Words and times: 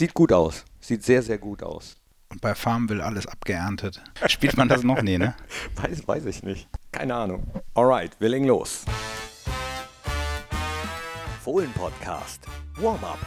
Sieht 0.00 0.14
gut 0.14 0.32
aus. 0.32 0.64
Sieht 0.80 1.04
sehr, 1.04 1.22
sehr 1.22 1.36
gut 1.36 1.62
aus. 1.62 1.98
Und 2.30 2.40
bei 2.40 2.54
Farmville 2.54 3.04
alles 3.04 3.26
abgeerntet. 3.26 4.02
Spielt 4.28 4.56
man 4.56 4.66
das 4.66 4.82
noch? 4.82 5.02
Nee, 5.02 5.18
ne? 5.18 5.34
Weiß, 5.76 6.08
weiß 6.08 6.24
ich 6.24 6.42
nicht. 6.42 6.70
Keine 6.90 7.14
Ahnung. 7.14 7.46
Alright, 7.74 8.18
wir 8.18 8.30
legen 8.30 8.46
los. 8.46 8.86
Fohlen-Podcast. 11.44 12.46
Warm-up. 12.76 13.18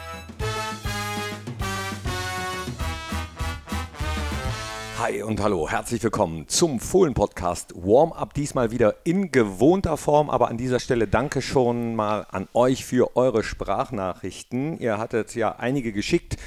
Hi 5.03 5.21
und 5.21 5.41
hallo, 5.41 5.69
herzlich 5.69 6.01
willkommen 6.01 6.47
zum 6.47 6.79
Fohlen-Podcast 6.79 7.73
Warm-Up. 7.75 8.33
Diesmal 8.33 8.71
wieder 8.71 8.95
in 9.03 9.33
gewohnter 9.33 9.97
Form, 9.97 10.29
aber 10.29 10.47
an 10.47 10.55
dieser 10.55 10.79
Stelle 10.79 11.09
danke 11.09 11.41
schon 11.41 11.93
mal 11.93 12.25
an 12.31 12.47
euch 12.53 12.85
für 12.85 13.17
eure 13.17 13.43
Sprachnachrichten. 13.43 14.79
Ihr 14.79 14.99
hattet 14.99 15.35
ja 15.35 15.57
einige 15.57 15.91
geschickt, 15.91 16.37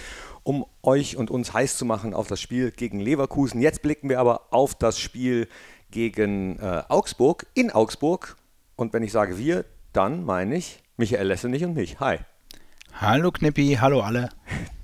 um 0.43 0.65
euch 0.83 1.19
und 1.19 1.31
uns 1.31 1.53
heiß 1.53 1.77
zu 1.77 1.85
machen 1.85 2.15
auf 2.15 2.29
das 2.29 2.41
Spiel 2.41 2.71
gegen 2.71 2.99
Leverkusen. 2.99 3.61
Jetzt 3.61 3.83
blicken 3.83 4.09
wir 4.09 4.21
aber 4.21 4.47
auf 4.55 4.75
das 4.75 4.99
Spiel 4.99 5.49
gegen 5.91 6.59
äh, 6.59 6.83
Augsburg, 6.89 7.47
in 7.53 7.71
Augsburg. 7.71 8.39
Und 8.75 8.95
wenn 8.95 9.03
ich 9.03 9.13
sage 9.13 9.37
wir, 9.37 9.67
dann 9.93 10.25
meine 10.25 10.57
ich 10.57 10.83
Michael 10.97 11.27
Lessenich 11.27 11.63
und 11.63 11.75
mich. 11.75 12.01
Hi. 12.01 12.21
Hallo 12.95 13.33
Knippi, 13.33 13.77
hallo 13.79 14.01
alle. 14.01 14.31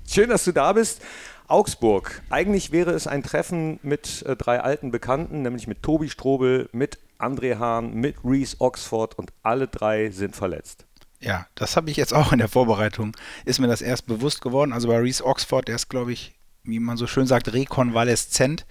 Schön, 0.07 0.29
dass 0.29 0.45
du 0.45 0.51
da 0.51 0.73
bist. 0.73 1.01
Augsburg. 1.47 2.21
Eigentlich 2.29 2.71
wäre 2.71 2.91
es 2.91 3.07
ein 3.07 3.23
Treffen 3.23 3.79
mit 3.83 4.23
äh, 4.23 4.35
drei 4.35 4.61
alten 4.61 4.91
Bekannten, 4.91 5.41
nämlich 5.41 5.67
mit 5.67 5.83
Tobi 5.83 6.09
Strobel, 6.09 6.69
mit 6.71 6.99
André 7.19 7.57
Hahn, 7.57 7.93
mit 7.93 8.15
Reese 8.23 8.57
Oxford 8.59 9.17
und 9.17 9.31
alle 9.43 9.67
drei 9.67 10.09
sind 10.09 10.35
verletzt. 10.35 10.85
Ja, 11.19 11.47
das 11.55 11.77
habe 11.77 11.89
ich 11.89 11.97
jetzt 11.97 12.13
auch 12.13 12.33
in 12.33 12.39
der 12.39 12.49
Vorbereitung, 12.49 13.15
ist 13.45 13.59
mir 13.59 13.67
das 13.67 13.81
erst 13.81 14.07
bewusst 14.07 14.41
geworden. 14.41 14.73
Also 14.73 14.89
bei 14.89 14.97
Reese 14.97 15.25
Oxford, 15.25 15.67
der 15.67 15.75
ist, 15.75 15.89
glaube 15.89 16.11
ich, 16.11 16.33
wie 16.63 16.79
man 16.79 16.97
so 16.97 17.07
schön 17.07 17.27
sagt, 17.27 17.53
rekonvaleszent. 17.53 18.65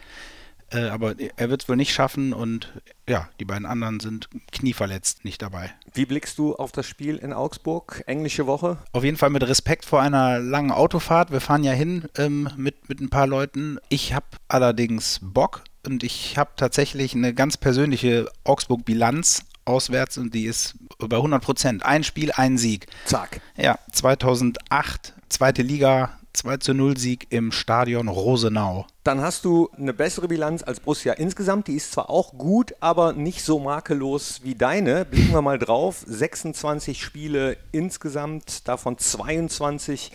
Äh, 0.72 0.88
aber 0.88 1.14
er 1.36 1.50
wird 1.50 1.62
es 1.62 1.68
wohl 1.68 1.76
nicht 1.76 1.92
schaffen 1.92 2.32
und 2.32 2.72
ja, 3.08 3.28
die 3.38 3.44
beiden 3.44 3.66
anderen 3.66 4.00
sind 4.00 4.28
knieverletzt 4.52 5.24
nicht 5.24 5.42
dabei. 5.42 5.72
Wie 5.92 6.06
blickst 6.06 6.38
du 6.38 6.54
auf 6.54 6.72
das 6.72 6.86
Spiel 6.86 7.16
in 7.16 7.32
Augsburg? 7.32 8.02
Englische 8.06 8.46
Woche? 8.46 8.78
Auf 8.92 9.04
jeden 9.04 9.16
Fall 9.16 9.30
mit 9.30 9.46
Respekt 9.46 9.84
vor 9.84 10.00
einer 10.00 10.38
langen 10.38 10.70
Autofahrt. 10.70 11.30
Wir 11.30 11.40
fahren 11.40 11.64
ja 11.64 11.72
hin 11.72 12.04
ähm, 12.16 12.48
mit, 12.56 12.88
mit 12.88 13.00
ein 13.00 13.10
paar 13.10 13.26
Leuten. 13.26 13.78
Ich 13.88 14.14
habe 14.14 14.26
allerdings 14.48 15.20
Bock 15.22 15.62
und 15.86 16.02
ich 16.02 16.38
habe 16.38 16.50
tatsächlich 16.56 17.14
eine 17.14 17.34
ganz 17.34 17.56
persönliche 17.56 18.30
Augsburg-Bilanz 18.44 19.44
auswärts 19.64 20.18
und 20.18 20.34
die 20.34 20.44
ist 20.44 20.76
bei 20.98 21.16
100 21.16 21.42
Prozent. 21.42 21.84
Ein 21.84 22.04
Spiel, 22.04 22.32
ein 22.32 22.58
Sieg. 22.58 22.86
Zack. 23.04 23.40
Ja, 23.56 23.78
2008, 23.92 25.14
zweite 25.28 25.62
Liga, 25.62 26.18
2 26.32 26.56
zu 26.58 26.74
0 26.74 26.96
Sieg 26.96 27.26
im 27.30 27.52
Stadion 27.52 28.08
Rosenau. 28.08 28.86
Dann 29.04 29.20
hast 29.20 29.44
du 29.44 29.68
eine 29.76 29.92
bessere 29.92 30.28
Bilanz 30.28 30.62
als 30.62 30.80
Borussia 30.80 31.12
insgesamt. 31.12 31.68
Die 31.68 31.74
ist 31.74 31.92
zwar 31.92 32.08
auch 32.08 32.38
gut, 32.38 32.74
aber 32.80 33.12
nicht 33.12 33.42
so 33.44 33.58
makellos 33.58 34.40
wie 34.42 34.54
deine. 34.54 35.04
Blicken 35.04 35.32
wir 35.32 35.42
mal 35.42 35.58
drauf. 35.58 36.02
26 36.06 37.02
Spiele 37.02 37.56
insgesamt, 37.70 38.66
davon 38.66 38.96
22 38.96 40.12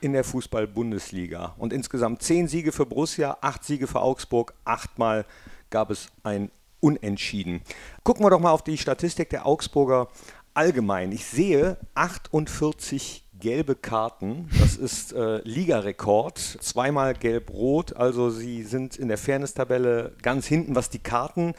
in 0.00 0.12
der 0.12 0.24
Fußball-Bundesliga. 0.24 1.54
Und 1.56 1.72
insgesamt 1.72 2.22
10 2.22 2.48
Siege 2.48 2.72
für 2.72 2.84
Borussia, 2.84 3.38
8 3.40 3.64
Siege 3.64 3.86
für 3.86 4.00
Augsburg, 4.00 4.52
8 4.64 4.98
Mal 4.98 5.24
gab 5.70 5.90
es 5.90 6.08
ein 6.22 6.50
Unentschieden. 6.80 7.62
Gucken 8.02 8.24
wir 8.24 8.30
doch 8.30 8.40
mal 8.40 8.50
auf 8.50 8.62
die 8.62 8.76
Statistik 8.76 9.30
der 9.30 9.46
Augsburger 9.46 10.08
allgemein. 10.52 11.12
Ich 11.12 11.24
sehe 11.24 11.78
48 11.94 13.23
gelbe 13.44 13.74
Karten. 13.74 14.48
Das 14.58 14.74
ist 14.74 15.12
äh, 15.12 15.42
Ligarekord. 15.42 16.38
Zweimal 16.38 17.12
gelb-rot. 17.12 17.94
Also 17.94 18.30
sie 18.30 18.62
sind 18.62 18.96
in 18.96 19.08
der 19.08 19.18
Fairness-Tabelle 19.18 20.12
ganz 20.22 20.46
hinten, 20.46 20.74
was 20.74 20.88
die 20.88 20.98
Karten 20.98 21.52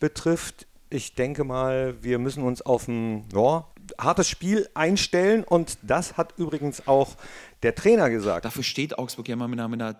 betrifft. 0.00 0.66
Ich 0.90 1.14
denke 1.14 1.44
mal, 1.44 1.94
wir 2.02 2.18
müssen 2.18 2.42
uns 2.42 2.60
auf 2.60 2.88
ein 2.88 3.24
ja, 3.32 3.66
hartes 3.98 4.28
Spiel 4.28 4.68
einstellen 4.74 5.42
und 5.42 5.78
das 5.80 6.18
hat 6.18 6.34
übrigens 6.36 6.86
auch 6.86 7.16
der 7.62 7.74
Trainer 7.74 8.10
gesagt. 8.10 8.44
Dafür 8.44 8.62
steht 8.62 8.98
Augsburg 8.98 9.26
ja 9.28 9.32
immer 9.32 9.48
mit, 9.48 9.60
einer, 9.60 9.68
mit, 9.68 9.80
einer, 9.80 9.96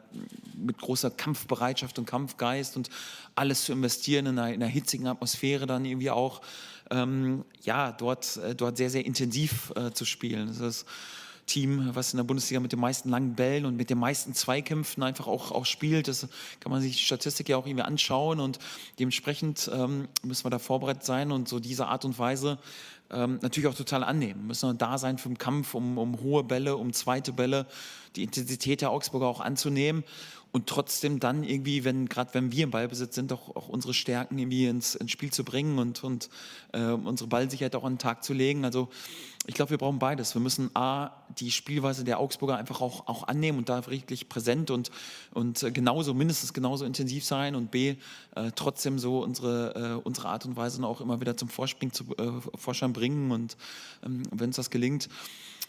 mit 0.59 0.77
großer 0.77 1.11
Kampfbereitschaft 1.11 1.99
und 1.99 2.05
Kampfgeist 2.05 2.77
und 2.77 2.91
alles 3.35 3.65
zu 3.65 3.73
investieren 3.73 4.27
in 4.27 4.39
einer, 4.39 4.53
in 4.53 4.63
einer 4.63 4.71
hitzigen 4.71 5.07
Atmosphäre 5.07 5.65
dann 5.65 5.87
irgendwie 5.87 6.11
auch, 6.11 6.43
ähm, 6.91 7.47
ja, 7.63 7.93
dort, 7.93 8.37
äh, 8.37 8.55
dort 8.55 8.77
sehr, 8.77 8.91
sehr 8.91 9.07
intensiv 9.07 9.73
äh, 9.75 9.91
zu 9.93 10.05
spielen. 10.05 10.49
Das 10.49 10.61
ist 10.61 10.87
Team, 11.51 11.91
was 11.95 12.13
in 12.13 12.19
der 12.19 12.25
Bundesliga 12.25 12.61
mit 12.61 12.73
den 12.73 12.79
meisten 12.79 13.09
langen 13.09 13.35
Bällen 13.35 13.65
und 13.65 13.77
mit 13.77 13.91
den 13.91 13.99
meisten 13.99 14.35
Zweikämpfen 14.35 15.03
einfach 15.03 15.27
auch, 15.27 15.51
auch 15.51 15.67
spielt. 15.67 16.07
Das 16.07 16.29
kann 16.61 16.71
man 16.71 16.81
sich 16.81 16.97
die 16.97 17.03
Statistik 17.05 17.49
ja 17.49 17.57
auch 17.57 17.67
irgendwie 17.67 17.85
anschauen 17.85 18.39
und 18.39 18.59
dementsprechend 18.99 19.69
ähm, 19.75 20.09
müssen 20.23 20.45
wir 20.45 20.51
da 20.51 20.61
vorbereitet 20.61 21.05
sein 21.05 21.33
und 21.33 21.49
so 21.49 21.59
diese 21.59 21.89
Art 21.89 22.05
und 22.05 22.19
Weise 22.19 22.59
ähm, 23.13 23.39
natürlich 23.43 23.69
auch 23.69 23.75
total 23.75 24.05
annehmen. 24.05 24.47
Müssen 24.47 24.69
wir 24.69 24.75
da 24.75 24.99
sein 24.99 25.19
für 25.19 25.29
den 25.29 25.39
Kampf 25.39 25.75
um, 25.75 25.99
um 25.99 26.21
hohe 26.21 26.45
Bälle, 26.45 26.77
um 26.77 26.93
zweite 26.93 27.33
Bälle, 27.33 27.67
die 28.17 28.25
Intensität 28.25 28.81
der 28.81 28.91
Augsburger 28.91 29.27
auch 29.27 29.41
anzunehmen 29.41 30.05
und 30.53 30.67
trotzdem 30.67 31.21
dann 31.21 31.45
irgendwie, 31.45 31.85
wenn 31.85 32.09
gerade 32.09 32.35
wenn 32.35 32.51
wir 32.51 32.65
im 32.65 32.71
Ballbesitz 32.71 33.15
sind, 33.15 33.33
auch, 33.33 33.55
auch 33.55 33.69
unsere 33.69 33.95
Stärken 33.95 34.39
irgendwie 34.39 34.67
ins, 34.67 34.95
ins 34.97 35.13
Spiel 35.13 35.33
zu 35.33 35.45
bringen 35.45 35.79
und, 35.79 36.03
und 36.03 36.29
äh, 36.73 36.83
unsere 36.83 37.29
Ballsicherheit 37.29 37.77
auch 37.77 37.85
an 37.85 37.95
den 37.95 37.99
Tag 37.99 38.25
zu 38.25 38.33
legen. 38.33 38.65
Also 38.65 38.89
ich 39.47 39.55
glaube, 39.55 39.71
wir 39.71 39.79
brauchen 39.79 39.99
beides. 39.99 40.35
Wir 40.35 40.41
müssen 40.41 40.71
A, 40.75 41.11
die 41.39 41.51
Spielweise 41.51 42.05
der 42.05 42.19
Augsburger 42.19 42.57
einfach 42.57 42.81
auch, 42.81 43.07
auch 43.07 43.27
annehmen 43.29 43.59
und 43.59 43.69
da 43.69 43.79
richtig 43.79 44.29
präsent 44.29 44.71
und, 44.71 44.91
und 45.33 45.63
äh, 45.63 45.71
genauso, 45.71 46.15
mindestens 46.15 46.53
genauso 46.53 46.85
intensiv 46.85 47.25
sein 47.25 47.55
und 47.55 47.71
B, 47.71 47.97
äh, 48.35 48.51
trotzdem 48.55 48.99
so 48.99 49.23
unsere, 49.23 50.01
äh, 50.01 50.03
unsere 50.05 50.29
Art 50.29 50.47
und 50.47 50.57
Weise 50.57 50.85
auch 50.85 51.01
immer 51.01 51.21
wieder 51.21 51.37
zum 51.37 51.49
Vorspringen 51.49 51.93
zu 51.93 52.05
äh, 52.17 52.41
Vorschein 52.57 52.93
bringen 52.93 53.00
und 53.31 53.57
ähm, 54.05 54.23
wenn 54.31 54.49
uns 54.49 54.57
das 54.57 54.71
gelingt, 54.71 55.09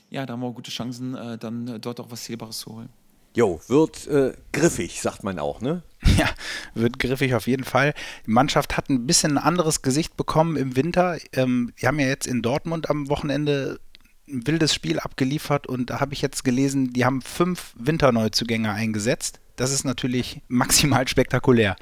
ja, 0.10 0.26
da 0.26 0.34
haben 0.34 0.42
wir 0.42 0.48
auch 0.48 0.56
gute 0.56 0.72
Chancen, 0.72 1.16
äh, 1.16 1.38
dann 1.38 1.80
dort 1.82 2.00
auch 2.00 2.12
was 2.12 2.26
Zählbares 2.26 2.60
zu 2.60 2.76
holen. 2.76 2.90
Jo, 3.34 3.62
wird 3.68 4.08
äh, 4.08 4.34
griffig, 4.52 5.02
sagt 5.02 5.24
man 5.24 5.40
auch, 5.40 5.62
ne? 5.62 5.84
Ja, 6.18 6.30
wird 6.74 7.00
griffig 7.00 7.34
auf 7.36 7.48
jeden 7.48 7.64
Fall. 7.64 7.94
Die 8.26 8.32
Mannschaft 8.32 8.76
hat 8.76 8.90
ein 8.90 9.08
bisschen 9.08 9.38
ein 9.38 9.44
anderes 9.44 9.82
Gesicht 9.82 10.18
bekommen 10.18 10.58
im 10.58 10.76
Winter. 10.76 11.18
Ähm, 11.32 11.72
die 11.82 11.88
haben 11.88 12.00
ja 12.00 12.08
jetzt 12.08 12.28
in 12.28 12.42
Dortmund 12.42 12.90
am 12.90 13.08
Wochenende 13.08 13.80
ein 14.28 14.46
wildes 14.48 14.74
Spiel 14.74 15.00
abgeliefert 15.00 15.68
und 15.68 15.90
da 15.90 16.00
habe 16.00 16.14
ich 16.14 16.22
jetzt 16.22 16.44
gelesen, 16.44 16.92
die 16.92 17.06
haben 17.06 17.22
fünf 17.22 17.74
Winterneuzugänge 17.78 18.72
eingesetzt. 18.72 19.40
Das 19.56 19.72
ist 19.72 19.86
natürlich 19.86 20.42
maximal 20.48 21.08
spektakulär. 21.08 21.76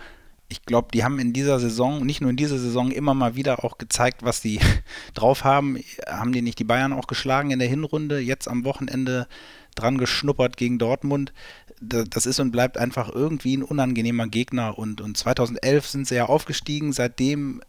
Ich 0.49 0.63
glaube, 0.63 0.89
die 0.93 1.03
haben 1.03 1.19
in 1.19 1.31
dieser 1.31 1.59
Saison, 1.59 2.05
nicht 2.05 2.21
nur 2.21 2.31
in 2.31 2.35
dieser 2.35 2.57
Saison, 2.57 2.91
immer 2.91 3.13
mal 3.13 3.35
wieder 3.35 3.63
auch 3.63 3.77
gezeigt, 3.77 4.23
was 4.23 4.41
die 4.41 4.59
drauf 5.13 5.43
haben. 5.43 5.77
Haben 6.07 6.31
die 6.31 6.41
nicht 6.41 6.59
die 6.59 6.63
Bayern 6.63 6.93
auch 6.93 7.07
geschlagen 7.07 7.51
in 7.51 7.59
der 7.59 7.67
Hinrunde? 7.67 8.19
Jetzt 8.19 8.47
am 8.47 8.65
Wochenende 8.65 9.27
dran 9.75 9.97
geschnuppert 9.97 10.57
gegen 10.57 10.79
Dortmund. 10.79 11.33
Das 11.81 12.25
ist 12.25 12.39
und 12.39 12.51
bleibt 12.51 12.77
einfach 12.77 13.09
irgendwie 13.13 13.55
ein 13.55 13.63
unangenehmer 13.63 14.27
Gegner. 14.27 14.77
Und, 14.77 15.01
und 15.01 15.15
2011 15.15 15.87
sind 15.87 16.07
sie 16.07 16.15
ja 16.15 16.25
aufgestiegen. 16.25 16.91
Seitdem 16.93 17.61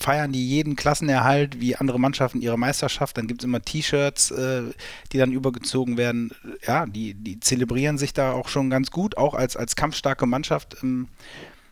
feiern 0.00 0.32
die 0.32 0.46
jeden 0.46 0.76
Klassenerhalt 0.76 1.60
wie 1.60 1.76
andere 1.76 1.98
Mannschaften 1.98 2.40
ihre 2.40 2.58
Meisterschaft. 2.58 3.16
Dann 3.16 3.26
gibt 3.26 3.42
es 3.42 3.44
immer 3.44 3.62
T-Shirts, 3.62 4.30
äh, 4.30 4.62
die 5.12 5.18
dann 5.18 5.32
übergezogen 5.32 5.96
werden. 5.96 6.32
Ja, 6.66 6.86
die, 6.86 7.14
die 7.14 7.40
zelebrieren 7.40 7.98
sich 7.98 8.12
da 8.12 8.32
auch 8.32 8.48
schon 8.48 8.70
ganz 8.70 8.90
gut, 8.90 9.16
auch 9.16 9.34
als, 9.34 9.56
als 9.56 9.76
kampfstarke 9.76 10.26
Mannschaft. 10.26 10.76
Ähm, 10.82 11.08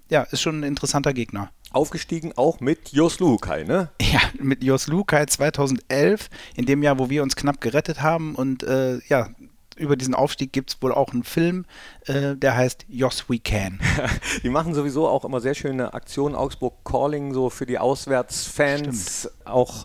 ja, 0.08 0.22
ist 0.22 0.40
schon 0.40 0.60
ein 0.60 0.62
interessanter 0.62 1.12
Gegner. 1.12 1.50
Aufgestiegen 1.72 2.32
auch 2.36 2.60
mit 2.60 2.92
Jos 2.92 3.18
Luhukai, 3.18 3.64
ne? 3.64 3.90
Ja, 4.00 4.20
mit 4.40 4.62
Jos 4.62 4.86
Luhukai 4.86 5.26
2011, 5.26 6.30
in 6.54 6.66
dem 6.66 6.82
Jahr, 6.82 6.98
wo 6.98 7.10
wir 7.10 7.22
uns 7.22 7.36
knapp 7.36 7.60
gerettet 7.60 8.02
haben. 8.02 8.34
Und 8.34 8.62
äh, 8.62 8.98
ja, 9.08 9.28
über 9.76 9.96
diesen 9.96 10.14
Aufstieg 10.14 10.52
gibt 10.52 10.70
es 10.70 10.82
wohl 10.82 10.92
auch 10.92 11.12
einen 11.12 11.24
Film, 11.24 11.66
äh, 12.06 12.34
der 12.36 12.56
heißt 12.56 12.86
Yes 12.88 13.24
We 13.28 13.38
Can. 13.38 13.80
die 14.42 14.48
machen 14.48 14.74
sowieso 14.74 15.08
auch 15.08 15.24
immer 15.24 15.40
sehr 15.40 15.54
schöne 15.54 15.92
Aktionen. 15.92 16.34
Augsburg 16.34 16.84
Calling, 16.84 17.34
so 17.34 17.50
für 17.50 17.66
die 17.66 17.78
Auswärtsfans 17.78 19.20
Stimmt. 19.20 19.46
auch 19.46 19.84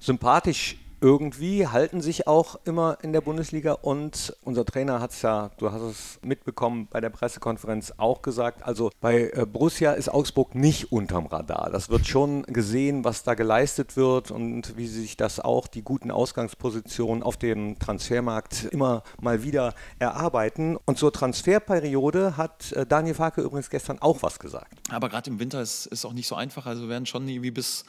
sympathisch 0.00 0.76
irgendwie 1.00 1.66
halten 1.66 2.00
sich 2.00 2.26
auch 2.26 2.58
immer 2.64 2.98
in 3.02 3.12
der 3.12 3.20
Bundesliga 3.20 3.72
und 3.72 4.34
unser 4.44 4.64
Trainer 4.64 5.00
hat 5.00 5.12
es 5.12 5.22
ja, 5.22 5.50
du 5.58 5.70
hast 5.70 5.82
es 5.82 6.18
mitbekommen, 6.22 6.88
bei 6.90 7.00
der 7.00 7.10
Pressekonferenz 7.10 7.94
auch 7.96 8.22
gesagt, 8.22 8.62
also 8.64 8.90
bei 9.00 9.30
äh, 9.32 9.46
Borussia 9.46 9.92
ist 9.92 10.08
Augsburg 10.08 10.54
nicht 10.54 10.92
unterm 10.92 11.26
Radar. 11.26 11.70
Das 11.70 11.88
wird 11.88 12.06
schon 12.06 12.42
gesehen, 12.44 13.04
was 13.04 13.22
da 13.22 13.34
geleistet 13.34 13.96
wird 13.96 14.30
und 14.30 14.76
wie 14.76 14.86
sich 14.86 15.16
das 15.16 15.40
auch 15.40 15.66
die 15.66 15.82
guten 15.82 16.10
Ausgangspositionen 16.10 17.22
auf 17.22 17.36
dem 17.36 17.78
Transfermarkt 17.78 18.64
immer 18.70 19.02
mal 19.20 19.42
wieder 19.42 19.74
erarbeiten. 19.98 20.76
Und 20.84 20.98
zur 20.98 21.12
Transferperiode 21.12 22.36
hat 22.36 22.72
äh, 22.72 22.86
Daniel 22.86 23.14
Farke 23.14 23.42
übrigens 23.42 23.70
gestern 23.70 23.98
auch 24.00 24.22
was 24.22 24.38
gesagt. 24.38 24.78
Aber 24.90 25.08
gerade 25.08 25.30
im 25.30 25.38
Winter 25.38 25.60
ist 25.60 25.88
es 25.92 26.04
auch 26.04 26.12
nicht 26.12 26.26
so 26.26 26.34
einfach. 26.34 26.66
Also 26.66 26.88
werden 26.88 27.06
schon 27.06 27.28
irgendwie 27.28 27.50
bis 27.50 27.84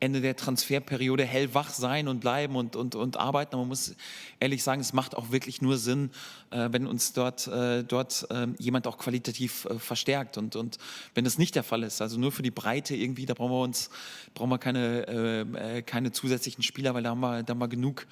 Ende 0.00 0.20
der 0.20 0.36
Transferperiode 0.36 1.24
hellwach 1.24 1.70
sein 1.70 2.08
und 2.08 2.20
bleiben 2.20 2.56
und, 2.56 2.76
und, 2.76 2.94
und 2.94 3.16
arbeiten. 3.16 3.54
Aber 3.54 3.62
man 3.62 3.68
muss 3.68 3.94
ehrlich 4.40 4.62
sagen, 4.62 4.80
es 4.80 4.92
macht 4.92 5.16
auch 5.16 5.30
wirklich 5.30 5.62
nur 5.62 5.78
Sinn, 5.78 6.10
äh, 6.50 6.68
wenn 6.70 6.86
uns 6.86 7.12
dort, 7.12 7.46
äh, 7.46 7.84
dort 7.84 8.26
äh, 8.30 8.48
jemand 8.58 8.86
auch 8.86 8.98
qualitativ 8.98 9.64
äh, 9.66 9.78
verstärkt. 9.78 10.36
Und, 10.36 10.56
und 10.56 10.78
wenn 11.14 11.24
das 11.24 11.38
nicht 11.38 11.54
der 11.54 11.62
Fall 11.62 11.82
ist, 11.82 12.02
also 12.02 12.18
nur 12.18 12.32
für 12.32 12.42
die 12.42 12.50
Breite 12.50 12.94
irgendwie, 12.94 13.26
da 13.26 13.34
brauchen 13.34 13.52
wir 13.52 13.62
uns, 13.62 13.90
brauchen 14.34 14.50
wir 14.50 14.58
keine, 14.58 15.06
äh, 15.08 15.78
äh, 15.78 15.82
keine 15.82 16.12
zusätzlichen 16.12 16.62
Spieler, 16.62 16.94
weil 16.94 17.02
da 17.02 17.10
haben 17.10 17.20
wir, 17.20 17.42
da 17.42 17.52
haben 17.52 17.60
wir 17.60 17.68
genug 17.68 18.06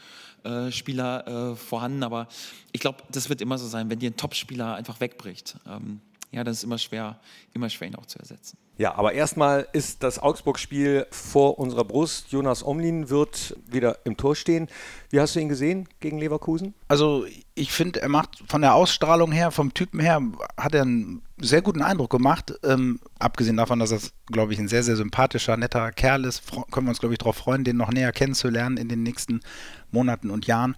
Spieler 0.70 1.55
vorhanden. 1.56 2.02
Aber 2.02 2.26
ich 2.73 2.81
glaube, 2.81 2.99
das 3.12 3.29
wird 3.29 3.40
immer 3.40 3.58
so 3.58 3.69
sein, 3.69 3.88
wenn 3.90 4.00
dir 4.00 4.11
ein 4.11 4.17
Topspieler 4.17 4.75
einfach 4.75 4.99
wegbricht. 4.99 5.55
Ähm, 5.69 6.00
ja, 6.32 6.44
das 6.44 6.58
ist 6.58 6.64
immer 6.64 6.79
schwer, 6.79 7.20
immer 7.52 7.69
schwer 7.69 7.88
ihn 7.88 7.94
auch 7.94 8.06
zu 8.06 8.19
ersetzen. 8.19 8.56
Ja, 8.79 8.94
aber 8.94 9.12
erstmal 9.12 9.69
ist 9.75 10.02
das 10.02 10.19
Augsburg-Spiel 10.19 11.06
vor 11.11 11.58
unserer 11.58 11.84
Brust. 11.84 12.32
Jonas 12.32 12.64
Omlin 12.64 13.11
wird 13.11 13.55
wieder 13.67 13.99
im 14.05 14.17
Tor 14.17 14.34
stehen. 14.34 14.67
Wie 15.11 15.20
hast 15.20 15.37
du 15.37 15.40
ihn 15.40 15.50
gesehen 15.50 15.88
gegen 16.00 16.19
Leverkusen? 16.19 16.73
Also 16.88 17.26
ich 17.55 17.70
finde, 17.70 18.00
er 18.00 18.08
macht 18.08 18.43
von 18.49 18.62
der 18.62 18.75
Ausstrahlung 18.75 19.31
her, 19.31 19.50
vom 19.50 19.75
Typen 19.75 20.00
her, 20.00 20.23
hat 20.56 20.75
er 20.75 20.82
einen 20.82 21.20
sehr 21.38 21.61
guten 21.61 21.82
Eindruck 21.82 22.11
gemacht. 22.11 22.55
Ähm, 22.64 22.99
abgesehen 23.19 23.58
davon, 23.58 23.79
dass 23.79 23.93
er, 23.93 24.00
glaube 24.26 24.55
ich, 24.55 24.58
ein 24.58 24.69
sehr, 24.69 24.82
sehr 24.82 24.96
sympathischer, 24.96 25.58
netter 25.58 25.93
Kerl 25.93 26.25
ist, 26.25 26.43
können 26.70 26.87
wir 26.87 26.90
uns, 26.90 27.00
glaube 27.00 27.14
ich, 27.14 27.19
darauf 27.19 27.37
freuen, 27.37 27.64
den 27.64 27.76
noch 27.76 27.90
näher 27.90 28.12
kennenzulernen 28.12 28.79
in 28.79 28.88
den 28.88 29.02
nächsten 29.02 29.40
Monaten 29.90 30.31
und 30.31 30.46
Jahren 30.46 30.76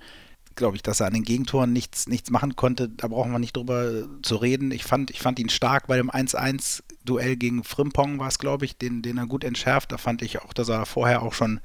glaube 0.57 0.77
ich, 0.77 0.83
dass 0.83 1.01
er 1.01 1.07
an 1.07 1.15
den 1.15 1.25
Gegentoren 1.25 1.73
nichts, 1.73 2.07
nichts 2.07 2.31
machen 2.31 2.57
konnte. 2.57 2.89
Da 2.89 3.09
brauchen 3.09 3.33
wir 3.33 3.39
nicht 3.39 3.57
drüber 3.57 4.05
zu 4.23 4.37
reden. 4.37 4.71
Ich 4.71 4.85
fand, 4.85 5.11
ich 5.11 5.21
fand 5.21 5.39
ihn 5.39 5.49
stark 5.49 5.87
bei 5.87 5.97
dem 5.97 6.11
1-1-Duell 6.11 7.37
gegen 7.37 7.65
Frimpong, 7.65 8.19
war 8.19 8.29
es, 8.29 8.39
glaube 8.39 8.65
ich, 8.65 8.77
den, 8.77 9.03
den 9.03 9.19
er 9.19 9.27
gut 9.27 9.45
entschärft. 9.45 9.93
Da 9.93 9.99
fand 9.99 10.23
ich 10.23 10.41
auch, 10.43 10.53
dass 10.53 10.69
er 10.69 10.87
vorher 10.87 11.23
auch 11.23 11.35
schon 11.35 11.61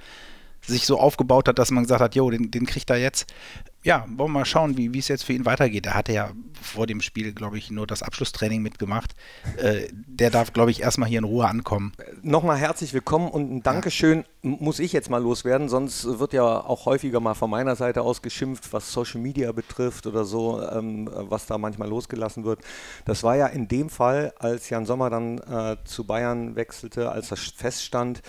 sich 0.62 0.86
so 0.86 1.00
aufgebaut 1.00 1.48
hat, 1.48 1.60
dass 1.60 1.72
man 1.72 1.84
gesagt 1.84 2.02
hat, 2.02 2.16
jo, 2.16 2.30
den, 2.30 2.52
den 2.52 2.66
kriegt 2.66 2.90
er 2.90 2.98
jetzt 2.98 3.34
ja, 3.82 4.04
wollen 4.08 4.32
wir 4.32 4.40
mal 4.40 4.46
schauen, 4.46 4.76
wie 4.78 4.98
es 4.98 5.08
jetzt 5.08 5.24
für 5.24 5.32
ihn 5.32 5.46
weitergeht. 5.46 5.86
Er 5.86 5.94
hatte 5.94 6.12
ja 6.12 6.32
vor 6.62 6.86
dem 6.86 7.00
Spiel, 7.00 7.34
glaube 7.34 7.58
ich, 7.58 7.72
nur 7.72 7.88
das 7.88 8.04
Abschlusstraining 8.04 8.62
mitgemacht. 8.62 9.16
Äh, 9.56 9.88
der 9.92 10.30
darf, 10.30 10.52
glaube 10.52 10.72
ich, 10.72 10.82
erstmal 10.82 11.08
hier 11.08 11.20
in 11.20 11.24
Ruhe 11.24 11.48
ankommen. 11.48 11.94
Nochmal 12.22 12.58
herzlich 12.58 12.94
willkommen 12.94 13.30
und 13.30 13.50
ein 13.50 13.64
Dankeschön 13.64 14.26
ja. 14.44 14.50
muss 14.60 14.80
ich 14.80 14.92
jetzt 14.92 15.10
mal 15.10 15.24
loswerden, 15.24 15.70
sonst 15.70 16.20
wird 16.20 16.34
ja 16.34 16.44
auch 16.44 16.86
häufiger 16.86 17.22
mal 17.22 17.36
von 17.36 17.50
meiner 17.50 17.78
Seite 17.78 18.02
aus 18.02 18.22
geschimpft, 18.22 18.74
was 18.74 18.92
Social 18.92 19.22
Media 19.22 19.54
betrifft 19.54 20.06
oder 20.08 20.26
so, 20.26 20.62
ähm, 20.62 21.10
was 21.14 21.46
da 21.46 21.58
manchmal 21.58 21.88
losgelassen 21.88 22.44
wird. 22.44 22.60
Das 23.06 23.24
war 23.24 23.38
ja 23.38 23.48
in 23.48 23.70
dem 23.70 23.90
Fall, 23.90 24.34
als 24.40 24.70
Jan 24.70 24.86
Sommer 24.86 25.10
dann 25.10 25.38
äh, 25.38 25.78
zu 25.86 26.04
Bayern 26.04 26.58
wechselte, 26.58 27.12
als 27.12 27.30
das 27.30 27.40
feststand 27.40 28.22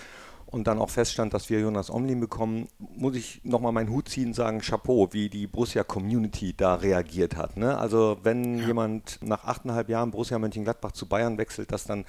und 0.51 0.67
dann 0.67 0.79
auch 0.79 0.89
feststand, 0.89 1.33
dass 1.33 1.49
wir 1.49 1.61
Jonas 1.61 1.89
Omlin 1.89 2.19
bekommen, 2.19 2.67
muss 2.77 3.15
ich 3.15 3.41
nochmal 3.43 3.71
meinen 3.71 3.89
Hut 3.89 4.09
ziehen 4.09 4.27
und 4.27 4.33
sagen, 4.33 4.59
Chapeau, 4.59 5.07
wie 5.11 5.29
die 5.29 5.47
Borussia-Community 5.47 6.53
da 6.55 6.75
reagiert 6.75 7.37
hat. 7.37 7.55
Ne? 7.55 7.77
Also 7.77 8.17
wenn 8.23 8.59
ja. 8.59 8.67
jemand 8.67 9.19
nach 9.21 9.45
achteinhalb 9.45 9.87
Jahren 9.87 10.11
Borussia 10.11 10.37
Mönchengladbach 10.37 10.91
zu 10.91 11.07
Bayern 11.07 11.37
wechselt, 11.37 11.71
dass 11.71 11.85
dann, 11.85 12.05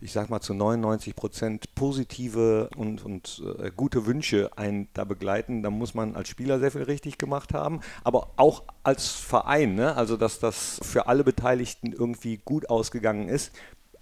ich 0.00 0.12
sag 0.12 0.28
mal, 0.28 0.40
zu 0.40 0.54
99 0.54 1.14
Prozent 1.14 1.74
positive 1.76 2.68
und, 2.76 3.04
und 3.04 3.42
äh, 3.60 3.70
gute 3.70 4.06
Wünsche 4.06 4.50
einen 4.56 4.88
da 4.94 5.04
begleiten, 5.04 5.62
dann 5.62 5.78
muss 5.78 5.94
man 5.94 6.16
als 6.16 6.28
Spieler 6.28 6.58
sehr 6.58 6.72
viel 6.72 6.82
richtig 6.82 7.16
gemacht 7.16 7.54
haben, 7.54 7.80
aber 8.02 8.30
auch 8.36 8.64
als 8.82 9.08
Verein, 9.08 9.76
ne? 9.76 9.94
also 9.94 10.16
dass 10.16 10.40
das 10.40 10.80
für 10.82 11.06
alle 11.06 11.22
Beteiligten 11.22 11.92
irgendwie 11.92 12.40
gut 12.44 12.68
ausgegangen 12.68 13.28
ist 13.28 13.52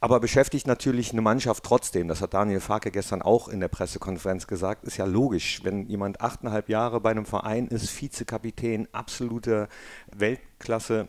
aber 0.02 0.18
beschäftigt 0.18 0.66
natürlich 0.66 1.12
eine 1.12 1.20
Mannschaft 1.20 1.62
trotzdem. 1.62 2.08
Das 2.08 2.20
hat 2.22 2.34
Daniel 2.34 2.58
Farke 2.58 2.90
gestern 2.90 3.22
auch 3.22 3.46
in 3.46 3.60
der 3.60 3.68
Pressekonferenz 3.68 4.48
gesagt. 4.48 4.82
Ist 4.82 4.96
ja 4.96 5.04
logisch, 5.04 5.60
wenn 5.62 5.86
jemand 5.86 6.20
achteinhalb 6.20 6.68
Jahre 6.68 7.00
bei 7.00 7.12
einem 7.12 7.24
Verein 7.24 7.68
ist, 7.68 8.02
Vizekapitän, 8.02 8.88
absolute 8.90 9.68
Weltklasse. 10.12 11.06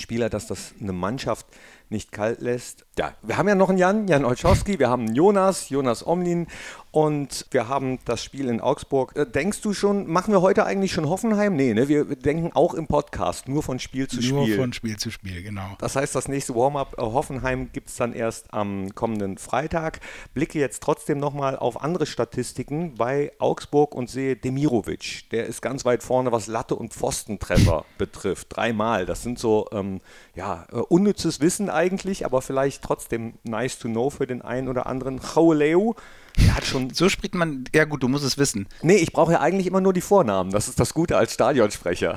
Spieler, 0.00 0.30
dass 0.30 0.46
das 0.46 0.72
eine 0.80 0.94
Mannschaft 0.94 1.46
nicht 1.92 2.10
kalt 2.10 2.40
lässt. 2.40 2.84
Ja, 2.98 3.14
wir 3.22 3.38
haben 3.38 3.48
ja 3.48 3.54
noch 3.54 3.68
einen 3.68 3.78
Jan, 3.78 4.08
Jan 4.08 4.24
Olschowski, 4.24 4.78
wir 4.78 4.90
haben 4.90 5.06
einen 5.06 5.14
Jonas, 5.14 5.68
Jonas 5.68 6.06
Omlin 6.06 6.48
und 6.90 7.46
wir 7.50 7.68
haben 7.68 8.00
das 8.04 8.22
Spiel 8.22 8.48
in 8.48 8.60
Augsburg. 8.60 9.16
Äh, 9.16 9.24
denkst 9.24 9.62
du 9.62 9.72
schon, 9.72 10.10
machen 10.10 10.32
wir 10.32 10.42
heute 10.42 10.66
eigentlich 10.66 10.92
schon 10.92 11.08
Hoffenheim? 11.08 11.56
Nee, 11.56 11.72
ne? 11.72 11.88
wir 11.88 12.04
denken 12.04 12.50
auch 12.52 12.74
im 12.74 12.86
Podcast 12.86 13.48
nur 13.48 13.62
von 13.62 13.78
Spiel 13.78 14.08
zu 14.08 14.20
Spiel. 14.20 14.32
Nur 14.32 14.56
von 14.56 14.72
Spiel 14.72 14.98
zu 14.98 15.10
Spiel, 15.10 15.42
genau. 15.42 15.70
Das 15.78 15.96
heißt, 15.96 16.14
das 16.14 16.28
nächste 16.28 16.54
Warm-up 16.54 16.96
äh, 16.98 17.02
Hoffenheim 17.02 17.70
gibt 17.72 17.88
es 17.88 17.96
dann 17.96 18.12
erst 18.12 18.52
am 18.52 18.94
kommenden 18.94 19.38
Freitag. 19.38 20.00
Blicke 20.34 20.58
jetzt 20.58 20.82
trotzdem 20.82 21.18
nochmal 21.18 21.56
auf 21.56 21.82
andere 21.82 22.04
Statistiken 22.04 22.94
bei 22.96 23.32
Augsburg 23.38 23.94
und 23.94 24.10
sehe 24.10 24.36
Demirovic. 24.36 25.30
Der 25.30 25.46
ist 25.46 25.62
ganz 25.62 25.86
weit 25.86 26.02
vorne, 26.02 26.32
was 26.32 26.46
Latte- 26.46 26.76
und 26.76 26.92
Pfostentreffer 26.92 27.84
betrifft. 27.98 28.48
Dreimal. 28.50 29.06
Das 29.06 29.22
sind 29.22 29.38
so 29.38 29.66
ähm, 29.72 30.00
ja, 30.34 30.66
äh, 30.70 30.76
unnützes 30.76 31.40
Wissen 31.40 31.70
eigentlich 31.70 31.81
eigentlich, 31.82 32.24
aber 32.24 32.42
vielleicht 32.42 32.82
trotzdem 32.82 33.34
nice 33.42 33.78
to 33.78 33.88
know 33.88 34.08
für 34.10 34.26
den 34.26 34.42
einen 34.42 34.68
oder 34.68 34.86
anderen. 34.86 35.20
Chauleu, 35.20 35.94
der 36.38 36.54
hat 36.54 36.64
schon. 36.64 36.90
So 36.90 37.08
spricht 37.08 37.34
man, 37.34 37.64
ja 37.74 37.84
gut, 37.84 38.02
du 38.02 38.08
musst 38.08 38.24
es 38.24 38.38
wissen. 38.38 38.68
Nee, 38.82 38.96
ich 38.96 39.12
brauche 39.12 39.32
ja 39.32 39.40
eigentlich 39.40 39.66
immer 39.66 39.80
nur 39.80 39.92
die 39.92 40.00
Vornamen. 40.00 40.50
Das 40.52 40.68
ist 40.68 40.78
das 40.78 40.94
Gute 40.94 41.16
als 41.16 41.34
Stadionsprecher. 41.34 42.16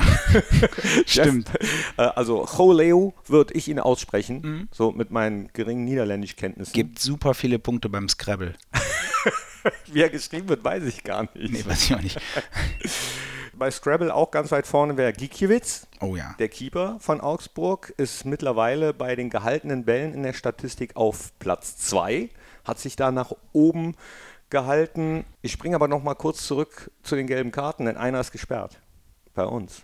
Stimmt. 1.06 1.50
Äh, 1.98 2.04
also 2.04 2.44
Choleo 2.44 3.14
würde 3.26 3.54
ich 3.56 3.68
ihn 3.68 3.80
aussprechen, 3.80 4.42
mhm. 4.42 4.68
so 4.72 4.92
mit 4.92 5.10
meinen 5.12 5.50
geringen 5.54 5.86
Niederländischkenntnissen. 5.86 6.74
Gibt 6.74 7.00
super 7.00 7.34
viele 7.34 7.60
Punkte 7.60 7.90
beim 7.90 8.08
Scrabble. 8.08 8.54
Wie 9.92 10.02
er 10.02 10.10
geschrieben 10.10 10.48
wird, 10.48 10.64
weiß 10.64 10.84
ich 10.84 11.04
gar 11.04 11.24
nicht. 11.34 11.52
Nee, 11.52 11.66
weiß 11.66 11.86
ich 11.86 11.96
auch 11.96 12.02
nicht. 12.02 12.20
Bei 13.58 13.72
Scrabble 13.72 14.14
auch 14.14 14.32
ganz 14.32 14.52
weit 14.52 14.68
vorne 14.68 14.98
wäre 14.98 15.14
Gikiewicz. 15.14 15.88
Oh 16.02 16.16
ja. 16.16 16.36
Der 16.40 16.50
Keeper 16.50 16.98
von 17.00 17.22
Augsburg 17.22 17.94
ist 17.98 18.26
mittlerweile 18.26 18.94
bei 18.94 19.16
den 19.16 19.30
gehaltenen 19.30 19.86
Bällen 19.86 20.14
in 20.14 20.24
der 20.24 20.34
Statistik 20.34 20.96
auf 20.96 21.32
Platz 21.40 21.78
2. 21.78 22.30
Hat 22.66 22.80
sich 22.80 22.96
da 22.96 23.12
nach 23.12 23.32
oben 23.54 23.96
gehalten. 24.50 25.24
Ich 25.42 25.54
springe 25.54 25.76
aber 25.76 25.88
noch 25.88 26.04
mal 26.04 26.16
kurz 26.16 26.46
zurück 26.46 26.92
zu 27.04 27.16
den 27.16 27.28
gelben 27.28 27.52
Karten, 27.52 27.86
denn 27.86 27.98
einer 27.98 28.20
ist 28.20 28.32
gesperrt. 28.32 28.80
Bei 29.34 29.46
uns. 29.46 29.82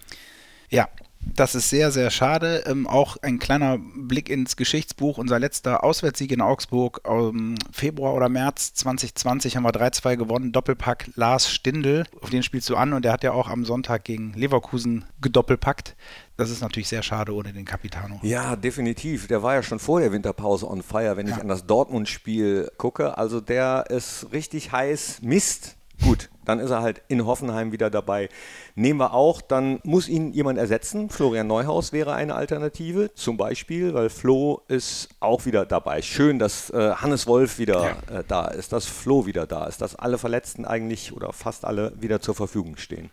Ja, 0.70 0.90
das 1.24 1.56
ist 1.56 1.70
sehr, 1.70 1.92
sehr 1.92 2.10
schade. 2.10 2.64
Ähm, 2.66 2.88
auch 2.88 3.18
ein 3.22 3.40
kleiner 3.40 3.78
Blick 3.80 4.30
ins 4.30 4.56
Geschichtsbuch. 4.56 5.18
Unser 5.18 5.40
letzter 5.40 5.84
Auswärtssieg 5.84 6.32
in 6.32 6.42
Augsburg 6.42 7.02
im 7.08 7.56
Februar 7.72 8.14
oder 8.14 8.30
März 8.30 8.74
2020 8.74 9.56
haben 9.56 9.64
wir 9.64 9.72
3-2 9.72 10.18
gewonnen. 10.18 10.52
Doppelpack 10.52 11.10
Lars 11.16 11.50
Stindl. 11.50 12.06
Auf 12.22 12.30
den 12.30 12.44
spielst 12.44 12.70
du 12.70 12.76
an 12.76 12.94
und 12.94 13.06
der 13.06 13.14
hat 13.14 13.24
ja 13.24 13.34
auch 13.34 13.50
am 13.50 13.66
Sonntag 13.66 14.04
gegen 14.04 14.34
Leverkusen 14.34 15.06
gedoppelpackt. 15.22 15.96
Das 16.38 16.50
ist 16.50 16.62
natürlich 16.62 16.88
sehr 16.88 17.04
schade 17.04 17.36
ohne 17.36 17.54
den 17.54 17.66
Capitano. 17.66 18.20
Ja, 18.24 18.56
definitiv. 18.56 19.28
Der 19.28 19.44
war 19.44 19.56
ja 19.56 19.64
schon 19.64 19.80
vor 19.80 20.00
der 20.00 20.12
Winterpause 20.12 20.68
on 20.68 20.82
fire, 20.82 21.18
wenn 21.18 21.28
ja. 21.28 21.36
ich 21.36 21.42
an 21.42 21.48
das 21.48 21.66
Dortmund-Spiel 21.68 22.72
gucke. 22.78 23.18
Also 23.18 23.42
der 23.42 23.86
ist 23.90 24.28
richtig 24.32 24.72
heiß. 24.72 25.20
Mist, 25.22 25.78
Gut, 26.04 26.31
dann 26.46 26.60
ist 26.60 26.70
er 26.70 26.82
halt 26.82 27.02
in 27.08 27.26
Hoffenheim 27.26 27.72
wieder 27.72 27.90
dabei. 27.90 28.30
Nehmen 28.76 29.00
wir 29.00 29.14
auch, 29.14 29.42
dann 29.42 29.80
muss 29.84 30.08
ihn 30.08 30.34
jemand 30.34 30.58
ersetzen. 30.58 31.10
Florian 31.10 31.48
Neuhaus 31.48 31.94
wäre 31.94 32.14
eine 32.14 32.36
Alternative, 32.36 33.14
zum 33.14 33.38
Beispiel, 33.38 33.94
weil 33.94 34.10
Flo 34.10 34.62
ist 34.68 35.10
auch 35.20 35.46
wieder 35.46 35.66
dabei. 35.66 36.02
Schön, 36.02 36.40
dass 36.40 36.70
äh, 36.70 36.94
Hannes 36.96 37.28
Wolf 37.28 37.60
wieder 37.60 37.98
ja. 38.10 38.20
äh, 38.20 38.24
da 38.28 38.48
ist, 38.48 38.74
dass 38.74 38.86
Flo 38.86 39.26
wieder 39.26 39.48
da 39.48 39.66
ist, 39.66 39.82
dass 39.82 39.96
alle 39.96 40.18
Verletzten 40.18 40.66
eigentlich 40.66 41.14
oder 41.14 41.34
fast 41.34 41.66
alle 41.66 41.94
wieder 42.00 42.22
zur 42.22 42.36
Verfügung 42.36 42.78
stehen. 42.78 43.10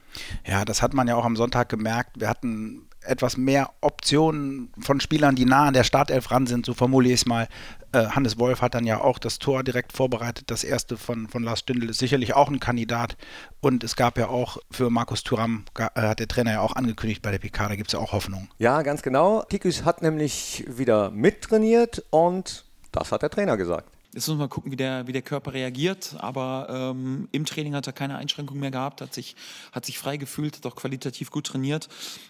Ja, 0.47 0.65
das 0.65 0.83
hat 0.83 0.95
man 0.95 1.09
ja 1.09 1.17
auch 1.17 1.25
am 1.25 1.37
Sonntag 1.37 1.69
gemerkt. 1.69 2.21
Wir 2.21 2.29
hatten 2.29 2.89
etwas 3.09 3.37
mehr 3.37 3.71
Optionen 3.81 4.71
von 4.79 5.01
Spielern, 5.01 5.35
die 5.35 5.45
nah 5.45 5.67
an 5.67 5.75
der 5.75 5.85
Startelf 5.85 6.31
ran 6.31 6.47
sind, 6.47 6.67
so 6.67 6.75
formuliere 6.75 7.15
ich 7.15 7.23
es 7.23 7.27
mal. 7.27 7.49
Äh, 7.93 8.07
Hannes 8.07 8.39
Wolf 8.39 8.61
hat 8.61 8.75
dann 8.75 8.85
ja 8.85 9.01
auch 9.01 9.19
das 9.19 9.39
Tor 9.39 9.65
direkt 9.65 9.93
vorbereitet. 9.93 10.51
Das 10.51 10.65
erste 10.65 10.97
von, 10.97 11.29
von 11.29 11.43
Lars 11.43 11.61
Stündel 11.61 11.91
ist 11.91 11.99
sicherlich 11.99 12.35
auch 12.35 12.49
ein 12.49 12.61
Kandidat. 12.61 13.17
Und 13.61 13.83
es 13.83 13.97
gab 13.97 14.19
ja 14.19 14.29
auch 14.29 14.59
für 14.71 14.91
Markus 14.91 15.23
Thuram, 15.23 15.65
äh, 15.79 15.85
hat 15.95 16.21
der 16.21 16.29
Trainer 16.29 16.53
ja 16.53 16.61
auch 16.61 16.77
angekündigt 16.77 17.23
bei 17.23 17.31
der 17.31 17.39
PK, 17.39 17.69
da 17.69 17.77
gibt 17.77 17.89
es 17.89 17.93
ja 17.93 17.99
auch 17.99 18.13
Hoffnung. 18.13 18.49
Ja, 18.59 18.83
ganz 18.83 19.03
genau. 19.03 19.43
Tikus 19.43 19.85
hat 19.85 20.03
nämlich 20.03 20.65
wieder 20.69 21.11
mittrainiert 21.11 22.05
und 22.11 22.65
das 22.93 23.13
hat 23.13 23.23
der 23.23 23.31
Trainer 23.31 23.57
gesagt. 23.57 23.89
Jetzt 24.15 24.27
muss 24.27 24.37
man 24.37 24.39
mal 24.39 24.49
gucken, 24.49 24.73
wie 24.73 24.77
der, 24.77 25.07
wie 25.07 25.13
der 25.13 25.23
Körper 25.23 25.53
reagiert. 25.53 26.17
Aber 26.19 26.67
ähm, 26.71 27.29
im 27.33 27.45
Training 27.45 27.75
hat 27.75 27.87
er 27.87 27.93
keine 27.93 28.17
Einschränkungen 28.17 28.61
mehr 28.61 28.71
gehabt, 28.71 29.01
hat 29.01 29.13
sich, 29.13 29.37
hat 29.73 29.85
sich 29.85 29.99
frei 29.99 30.17
gefühlt, 30.17 30.57
hat 30.57 30.67
auch 30.67 30.77
qualitativ 30.77 31.31
gut 31.31 31.47
trainiert. 31.47 31.89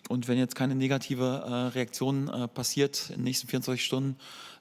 Und 0.08 0.26
wenn 0.26 0.38
jetzt 0.38 0.56
keine 0.56 0.74
negative 0.74 1.44
äh, 1.46 1.52
Reaktion 1.74 2.28
äh, 2.28 2.48
passiert 2.48 3.10
in 3.10 3.16
den 3.16 3.24
nächsten 3.24 3.46
24 3.48 3.84
Stunden, 3.84 4.16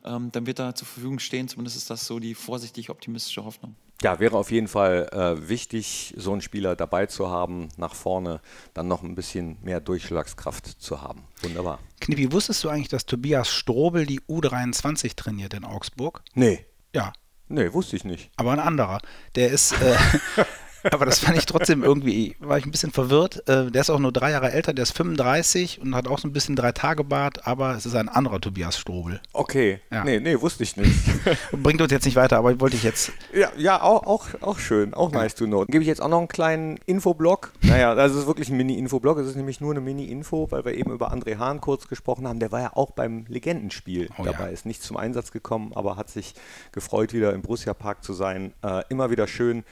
ähm, 0.05 0.31
dann 0.31 0.45
wird 0.45 0.59
er 0.59 0.75
zur 0.75 0.87
Verfügung 0.87 1.19
stehen. 1.19 1.47
Zumindest 1.47 1.77
ist 1.77 1.89
das 1.89 2.05
so 2.05 2.19
die 2.19 2.35
vorsichtig 2.35 2.89
optimistische 2.89 3.43
Hoffnung. 3.43 3.75
Ja, 4.03 4.19
wäre 4.19 4.37
auf 4.37 4.51
jeden 4.51 4.67
Fall 4.67 5.09
äh, 5.11 5.49
wichtig, 5.49 6.13
so 6.17 6.31
einen 6.31 6.41
Spieler 6.41 6.75
dabei 6.75 7.07
zu 7.07 7.29
haben, 7.29 7.69
nach 7.77 7.95
vorne 7.95 8.41
dann 8.75 8.87
noch 8.87 9.01
ein 9.01 9.15
bisschen 9.15 9.57
mehr 9.63 9.79
Durchschlagskraft 9.79 10.67
zu 10.67 11.01
haben. 11.01 11.23
Wunderbar. 11.41 11.79
Knippi, 11.99 12.31
wusstest 12.31 12.63
du 12.63 12.69
eigentlich, 12.69 12.89
dass 12.89 13.07
Tobias 13.07 13.49
Strobel 13.49 14.05
die 14.05 14.21
U23 14.21 15.15
trainiert 15.15 15.55
in 15.55 15.63
Augsburg? 15.63 16.21
Nee. 16.35 16.65
Ja. 16.93 17.13
Nee, 17.49 17.71
wusste 17.73 17.95
ich 17.95 18.03
nicht. 18.03 18.29
Aber 18.35 18.51
ein 18.51 18.59
anderer. 18.59 18.99
Der 19.35 19.49
ist, 19.51 19.71
äh, 19.81 19.95
Aber 20.83 21.05
das 21.05 21.19
fand 21.19 21.37
ich 21.37 21.45
trotzdem 21.45 21.83
irgendwie, 21.83 22.35
war 22.39 22.57
ich 22.57 22.65
ein 22.65 22.71
bisschen 22.71 22.91
verwirrt. 22.91 23.47
Äh, 23.47 23.71
der 23.71 23.81
ist 23.81 23.89
auch 23.89 23.99
nur 23.99 24.11
drei 24.11 24.31
Jahre 24.31 24.51
älter, 24.51 24.73
der 24.73 24.83
ist 24.83 24.95
35 24.95 25.81
und 25.81 25.95
hat 25.95 26.07
auch 26.07 26.19
so 26.19 26.27
ein 26.27 26.33
bisschen 26.33 26.55
drei 26.55 26.71
Tage 26.71 27.03
Bart, 27.03 27.47
aber 27.47 27.75
es 27.75 27.85
ist 27.85 27.95
ein 27.95 28.09
anderer 28.09 28.39
Tobias 28.39 28.77
Strobel. 28.77 29.19
Okay. 29.33 29.79
Ja. 29.91 30.03
Nee, 30.03 30.19
nee, 30.19 30.39
wusste 30.39 30.63
ich 30.63 30.77
nicht. 30.77 30.93
Bringt 31.51 31.81
uns 31.81 31.91
jetzt 31.91 32.05
nicht 32.05 32.15
weiter, 32.15 32.37
aber 32.37 32.59
wollte 32.59 32.75
ich 32.75 32.83
jetzt. 32.83 33.11
Ja, 33.33 33.51
ja 33.57 33.81
auch, 33.81 34.03
auch, 34.05 34.27
auch 34.41 34.59
schön, 34.59 34.93
auch 34.93 35.11
nice 35.11 35.35
to 35.35 35.45
know. 35.45 35.65
Gebe 35.65 35.81
ich 35.81 35.87
jetzt 35.87 36.01
auch 36.01 36.09
noch 36.09 36.19
einen 36.19 36.27
kleinen 36.27 36.79
Infoblock. 36.85 37.53
Naja, 37.61 37.95
das 37.95 38.15
ist 38.15 38.27
wirklich 38.27 38.49
ein 38.49 38.57
Mini-Infoblock. 38.57 39.17
Es 39.19 39.27
ist 39.27 39.35
nämlich 39.35 39.61
nur 39.61 39.71
eine 39.71 39.81
Mini-Info, 39.81 40.47
weil 40.51 40.65
wir 40.65 40.73
eben 40.73 40.91
über 40.91 41.11
André 41.11 41.37
Hahn 41.37 41.61
kurz 41.61 41.87
gesprochen 41.87 42.27
haben. 42.27 42.39
Der 42.39 42.51
war 42.51 42.61
ja 42.61 42.71
auch 42.73 42.91
beim 42.91 43.25
Legendenspiel 43.27 44.09
Oh 44.17 44.25
ja. 44.25 44.31
dabei, 44.31 44.51
ist 44.51 44.65
nicht 44.65 44.81
zum 44.83 44.97
Einsatz 44.97 45.31
gekommen, 45.31 45.71
aber 45.75 45.95
hat 45.97 46.09
sich 46.09 46.33
gefreut, 46.71 47.13
wieder 47.13 47.33
im 47.33 47.41
Borussia 47.41 47.73
Park 47.73 48.03
zu 48.03 48.13
sein. 48.13 48.53
Äh, 48.63 48.83
immer 48.89 49.09
wieder 49.11 49.27
schön, 49.27 49.63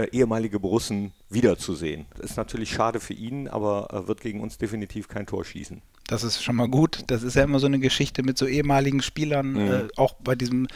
äh, 0.00 0.08
ehemalige 0.12 0.60
Borussen 0.60 1.12
wiederzusehen. 1.28 2.06
Das 2.16 2.30
ist 2.30 2.36
natürlich 2.36 2.70
schade 2.70 3.00
für 3.00 3.14
ihn, 3.14 3.48
aber 3.48 3.88
äh, 3.92 4.08
wird 4.08 4.20
gegen 4.20 4.40
uns 4.40 4.58
definitiv 4.58 5.08
kein 5.08 5.26
Tor 5.26 5.44
schießen. 5.44 5.82
Das 6.06 6.24
ist 6.24 6.42
schon 6.42 6.56
mal 6.56 6.68
gut. 6.68 7.04
Das 7.06 7.22
ist 7.22 7.36
ja 7.36 7.44
immer 7.44 7.60
so 7.60 7.66
eine 7.66 7.78
Geschichte 7.78 8.22
mit 8.22 8.36
so 8.36 8.46
ehemaligen 8.46 9.00
Spielern. 9.00 9.56
Äh, 9.56 9.88
auch 9.96 10.14
bei 10.14 10.34
diesem 10.34 10.66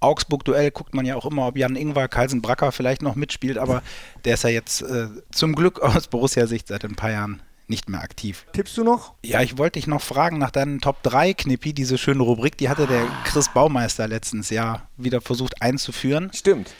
Augsburg-Duell 0.00 0.70
guckt 0.70 0.94
man 0.94 1.04
ja 1.04 1.16
auch 1.16 1.26
immer, 1.26 1.48
ob 1.48 1.56
Jan 1.56 1.76
Ingwer, 1.76 2.08
Carlsen 2.08 2.42
Bracker 2.42 2.70
vielleicht 2.72 3.02
noch 3.02 3.16
mitspielt, 3.16 3.58
aber 3.58 3.82
der 4.24 4.34
ist 4.34 4.44
ja 4.44 4.50
jetzt 4.50 4.82
äh, 4.82 5.08
zum 5.32 5.54
Glück 5.54 5.80
aus 5.82 6.08
Borussia-Sicht 6.08 6.68
seit 6.68 6.84
ein 6.84 6.94
paar 6.94 7.10
Jahren 7.10 7.42
nicht 7.66 7.88
mehr 7.88 8.00
aktiv. 8.00 8.46
Tippst 8.52 8.76
du 8.78 8.84
noch? 8.84 9.14
Ja, 9.24 9.42
ich 9.42 9.58
wollte 9.58 9.78
dich 9.78 9.86
noch 9.86 10.00
fragen 10.00 10.38
nach 10.38 10.50
deinen 10.50 10.80
Top 10.80 11.02
3 11.02 11.34
Knippi, 11.34 11.74
diese 11.74 11.98
schöne 11.98 12.22
Rubrik, 12.22 12.56
die 12.56 12.68
hatte 12.68 12.86
der 12.86 13.06
Chris 13.24 13.50
Baumeister 13.52 14.08
letztens 14.08 14.48
Jahr 14.50 14.88
wieder 14.96 15.20
versucht 15.20 15.60
einzuführen. 15.60 16.30
Stimmt. 16.32 16.74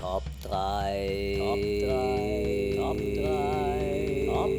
Top 0.00 0.22
3. 0.44 1.36
Top 1.38 1.58
3. 1.60 2.74
Top 2.76 2.96
3. 2.98 4.26
Top 4.26 4.50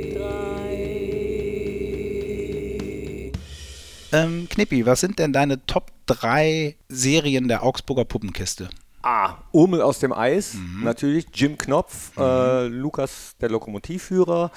3. 4.12 4.14
Ähm, 4.14 4.48
Knippi, 4.50 4.86
was 4.86 5.00
sind 5.00 5.18
denn 5.20 5.32
deine 5.34 5.66
Top 5.66 5.92
3 6.06 6.76
Serien 6.90 7.48
der 7.48 7.64
Augsburger 7.64 8.06
Puppenkiste? 8.06 8.70
Ah, 9.04 9.38
Urmel 9.52 9.82
aus 9.82 9.98
dem 10.00 10.14
Eis, 10.14 10.54
Mhm. 10.54 10.84
natürlich. 10.84 11.26
Jim 11.34 11.58
Knopf, 11.58 12.16
äh, 12.18 12.68
Lukas, 12.68 13.36
der 13.42 13.50
Lokomotivführer. 13.50 14.52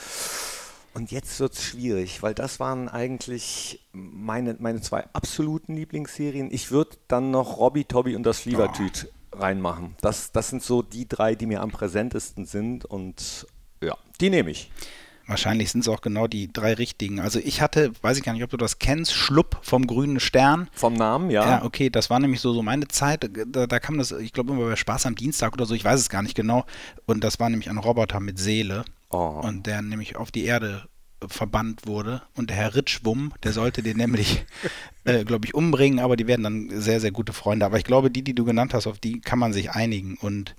Und 0.92 1.10
jetzt 1.10 1.40
wird 1.40 1.54
es 1.54 1.64
schwierig, 1.64 2.22
weil 2.22 2.34
das 2.34 2.60
waren 2.60 2.88
eigentlich 2.88 3.80
meine, 3.92 4.54
meine 4.58 4.80
zwei 4.82 5.04
absoluten 5.12 5.74
Lieblingsserien. 5.74 6.50
Ich 6.52 6.70
würde 6.70 6.96
dann 7.08 7.30
noch 7.30 7.56
Robby, 7.58 7.84
Tobby 7.84 8.14
und 8.16 8.24
das 8.24 8.44
Liebertüt 8.44 9.08
reinmachen. 9.38 9.94
Das, 10.00 10.32
das 10.32 10.50
sind 10.50 10.62
so 10.62 10.82
die 10.82 11.08
drei, 11.08 11.34
die 11.34 11.46
mir 11.46 11.62
am 11.62 11.70
präsentesten 11.70 12.46
sind. 12.46 12.84
Und 12.84 13.46
ja, 13.82 13.96
die 14.20 14.30
nehme 14.30 14.50
ich. 14.50 14.70
Wahrscheinlich 15.26 15.70
sind 15.70 15.80
es 15.80 15.88
auch 15.88 16.02
genau 16.02 16.26
die 16.26 16.52
drei 16.52 16.74
richtigen. 16.74 17.18
Also 17.18 17.38
ich 17.38 17.62
hatte, 17.62 17.92
weiß 18.02 18.18
ich 18.18 18.24
gar 18.24 18.34
nicht, 18.34 18.44
ob 18.44 18.50
du 18.50 18.58
das 18.58 18.78
kennst, 18.78 19.14
Schlupp 19.14 19.58
vom 19.62 19.86
Grünen 19.86 20.20
Stern. 20.20 20.68
Vom 20.74 20.92
Namen, 20.94 21.30
ja. 21.30 21.48
Ja, 21.48 21.64
okay, 21.64 21.88
das 21.88 22.10
war 22.10 22.20
nämlich 22.20 22.40
so, 22.40 22.52
so 22.52 22.62
meine 22.62 22.88
Zeit. 22.88 23.30
Da, 23.46 23.66
da 23.66 23.78
kam 23.78 23.96
das, 23.96 24.12
ich 24.12 24.34
glaube, 24.34 24.52
immer 24.52 24.66
bei 24.66 24.76
Spaß 24.76 25.06
am 25.06 25.14
Dienstag 25.14 25.54
oder 25.54 25.64
so, 25.64 25.74
ich 25.74 25.84
weiß 25.84 25.98
es 25.98 26.10
gar 26.10 26.22
nicht 26.22 26.34
genau. 26.34 26.66
Und 27.06 27.24
das 27.24 27.40
war 27.40 27.48
nämlich 27.48 27.70
ein 27.70 27.78
Roboter 27.78 28.20
mit 28.20 28.38
Seele. 28.38 28.84
Oh. 29.08 29.40
Und 29.42 29.66
der 29.66 29.80
nämlich 29.80 30.16
auf 30.16 30.30
die 30.30 30.44
Erde 30.44 30.88
verbannt 31.26 31.86
wurde. 31.86 32.22
Und 32.34 32.50
der 32.50 32.56
Herr 32.56 32.74
Ritschwumm, 32.74 33.32
der 33.42 33.52
sollte 33.52 33.82
den 33.82 33.96
nämlich, 33.96 34.44
äh, 35.04 35.24
glaube 35.24 35.46
ich, 35.46 35.54
umbringen, 35.54 35.98
aber 35.98 36.16
die 36.16 36.26
werden 36.26 36.42
dann 36.42 36.80
sehr, 36.80 37.00
sehr 37.00 37.12
gute 37.12 37.32
Freunde. 37.32 37.66
Aber 37.66 37.78
ich 37.78 37.84
glaube, 37.84 38.10
die, 38.10 38.22
die 38.22 38.34
du 38.34 38.44
genannt 38.44 38.74
hast, 38.74 38.86
auf 38.86 38.98
die 38.98 39.20
kann 39.20 39.38
man 39.38 39.52
sich 39.52 39.70
einigen. 39.70 40.16
Und 40.20 40.54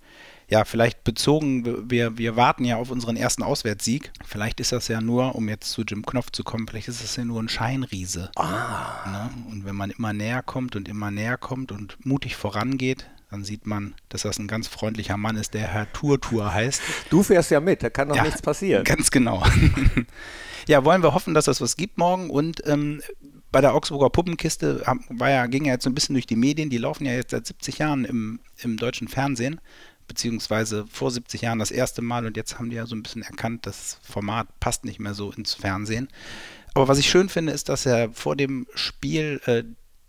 ja, 0.48 0.64
vielleicht 0.64 1.04
bezogen, 1.04 1.90
wir, 1.90 2.18
wir 2.18 2.36
warten 2.36 2.66
ja 2.66 2.78
auf 2.78 2.92
unseren 2.92 3.16
ersten 3.16 3.42
Auswärtssieg. 3.42 4.12
Vielleicht 4.24 4.60
ist 4.60 4.72
das 4.72 4.88
ja 4.88 5.02
nur, 5.02 5.36
um 5.36 5.50
jetzt 5.50 5.72
zu 5.72 5.82
Jim 5.82 6.06
Knopf 6.06 6.32
zu 6.32 6.44
kommen, 6.44 6.68
vielleicht 6.68 6.88
ist 6.88 7.04
das 7.04 7.16
ja 7.16 7.26
nur 7.26 7.42
ein 7.42 7.50
Scheinriese. 7.50 8.30
Ne? 9.12 9.30
Und 9.50 9.66
wenn 9.66 9.76
man 9.76 9.90
immer 9.90 10.14
näher 10.14 10.44
kommt 10.44 10.76
und 10.76 10.88
immer 10.88 11.10
näher 11.10 11.38
kommt 11.38 11.72
und 11.72 11.98
mutig 12.06 12.36
vorangeht, 12.36 13.08
dann 13.36 13.44
sieht 13.44 13.68
man, 13.68 13.96
dass 14.08 14.22
das 14.22 14.40
ein 14.40 14.48
ganz 14.48 14.70
freundlicher 14.70 15.18
Mann 15.18 15.36
ist, 15.36 15.54
der 15.54 15.68
Herr 15.68 15.92
Turtur 15.92 16.54
heißt. 16.54 16.82
Du 17.10 17.22
fährst 17.22 17.52
ja 17.52 17.60
mit, 17.60 17.84
da 17.84 17.90
kann 17.90 18.08
doch 18.08 18.16
Ja, 18.16 18.24
nichts 18.24 18.42
passieren. 18.42 18.86
Ganz 18.86 19.12
genau. 19.12 19.44
ja, 20.70 20.86
wollen 20.86 21.04
wir 21.04 21.14
hoffen, 21.14 21.34
dass 21.34 21.46
das 21.46 21.60
was 21.60 21.76
gibt 21.76 21.98
morgen 21.98 22.30
und 22.30 22.66
ähm, 22.66 23.02
bei 23.52 23.60
der 23.60 23.74
Augsburger 23.74 24.10
Puppenkiste 24.10 24.84
war 25.10 25.30
ja, 25.30 25.48
ging 25.48 25.66
ja 25.66 25.74
jetzt 25.74 25.84
so 25.84 25.90
ein 25.90 25.94
bisschen 25.94 26.14
durch 26.14 26.28
die 26.28 26.38
Medien, 26.38 26.70
die 26.70 26.78
laufen 26.78 27.06
ja 27.06 27.12
jetzt 27.12 27.32
seit 27.32 27.46
70 27.46 27.80
Jahren 27.80 28.06
im, 28.06 28.40
im 28.60 28.78
deutschen 28.78 29.10
Fernsehen, 29.10 29.60
beziehungsweise 30.08 30.86
vor 30.90 31.12
70 31.12 31.42
Jahren 31.42 31.60
das 31.60 31.72
erste 31.72 32.02
Mal 32.02 32.26
und 32.26 32.38
jetzt 32.38 32.58
haben 32.58 32.70
die 32.70 32.78
ja 32.78 32.86
so 32.86 32.96
ein 32.96 33.04
bisschen 33.04 33.22
erkannt, 33.22 33.66
das 33.66 34.00
Format 34.02 34.48
passt 34.62 34.86
nicht 34.86 35.00
mehr 35.02 35.14
so 35.14 35.32
ins 35.34 35.54
Fernsehen. 35.54 36.08
Aber 36.74 36.88
was 36.88 37.00
ich 37.00 37.10
schön 37.10 37.28
finde, 37.28 37.52
ist, 37.52 37.68
dass 37.68 37.86
er 37.86 38.12
vor 38.12 38.38
dem 38.38 38.66
Spiel 38.76 39.42
äh, 39.46 39.64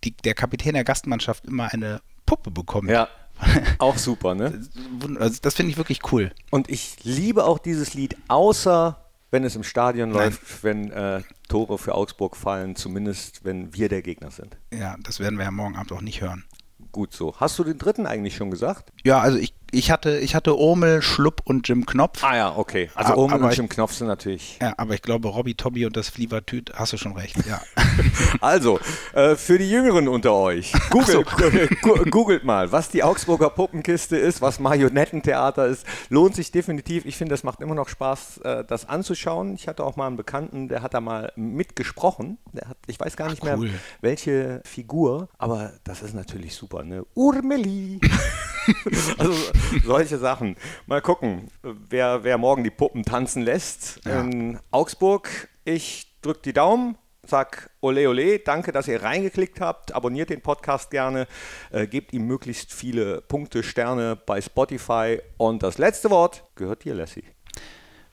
die, 0.04 0.12
der 0.12 0.34
Kapitän 0.34 0.74
der 0.74 0.84
Gastmannschaft 0.84 1.44
immer 1.46 1.72
eine 1.72 2.00
Puppe 2.26 2.50
bekommt. 2.50 2.90
Ja, 2.90 3.08
auch 3.78 3.96
super, 3.98 4.34
ne? 4.34 4.60
Wund- 5.00 5.18
Also 5.18 5.38
das 5.42 5.54
finde 5.54 5.70
ich 5.72 5.76
wirklich 5.78 6.00
cool. 6.12 6.32
Und 6.50 6.68
ich 6.68 6.96
liebe 7.04 7.44
auch 7.44 7.58
dieses 7.58 7.94
Lied, 7.94 8.16
außer 8.28 9.02
wenn 9.30 9.44
es 9.44 9.56
im 9.56 9.62
Stadion 9.64 10.10
Nein. 10.10 10.18
läuft, 10.18 10.62
wenn 10.64 10.90
äh, 10.92 11.22
Tore 11.48 11.78
für 11.78 11.94
Augsburg 11.94 12.36
fallen, 12.36 12.76
zumindest 12.76 13.44
wenn 13.44 13.74
wir 13.74 13.88
der 13.88 14.02
Gegner 14.02 14.30
sind. 14.30 14.56
Ja, 14.72 14.96
das 15.02 15.20
werden 15.20 15.36
wir 15.38 15.44
ja 15.44 15.50
morgen 15.50 15.76
Abend 15.76 15.92
auch 15.92 16.00
nicht 16.00 16.20
hören. 16.20 16.44
Gut 16.92 17.12
so. 17.12 17.34
Hast 17.38 17.58
du 17.58 17.64
den 17.64 17.76
dritten 17.78 18.06
eigentlich 18.06 18.36
schon 18.36 18.50
gesagt? 18.50 18.92
Ja, 19.04 19.20
also 19.20 19.36
ich, 19.36 19.52
ich 19.72 19.90
hatte, 19.90 20.18
ich 20.18 20.34
hatte 20.34 20.56
Urmel, 20.56 21.02
Schlupp 21.02 21.40
und 21.44 21.66
Jim 21.68 21.86
Knopf. 21.86 22.22
Ah 22.22 22.36
ja, 22.36 22.56
okay. 22.56 22.90
Also 22.94 23.12
Ah, 23.12 23.16
Omen 23.16 23.34
aber 23.34 23.46
und 23.46 23.56
Jim 23.56 23.68
Knopf 23.68 23.92
sind 23.92 24.06
natürlich. 24.06 24.58
Ja, 24.60 24.74
aber 24.76 24.94
ich 24.94 25.02
glaube, 25.02 25.28
Robby, 25.28 25.54
Tobby 25.54 25.84
und 25.86 25.96
das 25.96 26.08
Flievertüt, 26.08 26.72
hast 26.74 26.92
du 26.92 26.96
schon 26.96 27.12
recht, 27.16 27.36
ja. 27.46 27.60
Also, 28.40 28.78
äh, 29.14 29.36
für 29.36 29.58
die 29.58 29.68
Jüngeren 29.70 30.08
unter 30.08 30.32
euch, 30.34 30.72
googelt, 30.90 31.26
gu- 31.82 32.04
googelt 32.10 32.44
mal, 32.44 32.70
was 32.72 32.88
die 32.90 33.02
Augsburger 33.02 33.50
Puppenkiste 33.50 34.16
ist, 34.16 34.40
was 34.42 34.60
Marionettentheater 34.60 35.66
ist. 35.66 35.86
Lohnt 36.10 36.34
sich 36.36 36.50
definitiv. 36.52 37.04
Ich 37.04 37.16
finde, 37.16 37.32
das 37.32 37.42
macht 37.42 37.60
immer 37.60 37.74
noch 37.74 37.88
Spaß, 37.88 38.38
äh, 38.38 38.64
das 38.64 38.88
anzuschauen. 38.88 39.54
Ich 39.54 39.68
hatte 39.68 39.84
auch 39.84 39.96
mal 39.96 40.06
einen 40.06 40.16
Bekannten, 40.16 40.68
der 40.68 40.82
hat 40.82 40.94
da 40.94 41.00
mal 41.00 41.32
mitgesprochen. 41.36 42.38
Der 42.52 42.68
hat, 42.68 42.76
ich 42.86 43.00
weiß 43.00 43.16
gar 43.16 43.30
nicht 43.30 43.42
cool. 43.44 43.58
mehr, 43.58 43.70
welche 44.00 44.60
Figur, 44.64 45.28
aber 45.38 45.72
das 45.84 46.02
ist 46.02 46.14
natürlich 46.14 46.54
super, 46.54 46.84
ne? 46.84 47.04
Urmeli. 47.14 48.00
also 49.18 49.32
solche 49.84 50.18
Sachen. 50.18 50.56
Mal 50.86 51.00
gucken, 51.02 51.48
wer, 51.62 52.24
wer 52.24 52.38
morgen 52.38 52.64
die 52.64 52.70
Puppen 52.70 53.04
tanzen 53.04 53.42
lässt 53.42 54.00
Ja. 54.04 54.20
in 54.20 54.58
Augsburg. 54.70 55.48
Ich 55.64 56.12
drücke 56.22 56.40
die 56.44 56.52
Daumen, 56.52 56.96
sag 57.26 57.70
ole 57.80 58.08
ole, 58.08 58.38
danke, 58.38 58.72
dass 58.72 58.88
ihr 58.88 59.02
reingeklickt 59.02 59.60
habt. 59.60 59.94
Abonniert 59.94 60.30
den 60.30 60.40
Podcast 60.40 60.90
gerne, 60.90 61.26
äh, 61.70 61.86
gebt 61.86 62.12
ihm 62.12 62.26
möglichst 62.26 62.72
viele 62.72 63.20
Punkte, 63.22 63.62
Sterne 63.62 64.16
bei 64.16 64.40
Spotify. 64.40 65.20
Und 65.36 65.62
das 65.62 65.78
letzte 65.78 66.10
Wort 66.10 66.44
gehört 66.54 66.84
dir, 66.84 66.94
Lassie. 66.94 67.24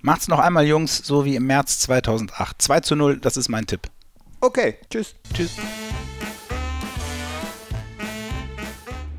Macht's 0.01 0.27
noch 0.27 0.39
einmal, 0.39 0.65
Jungs, 0.65 0.97
so 0.97 1.23
wie 1.25 1.35
im 1.35 1.45
März 1.47 1.79
2008. 1.79 2.61
2 2.61 2.79
zu 2.81 2.95
0, 2.95 3.19
das 3.19 3.37
ist 3.37 3.49
mein 3.49 3.65
Tipp. 3.65 3.81
Okay, 4.41 4.77
tschüss. 4.89 5.15
Tschüss. 5.33 5.55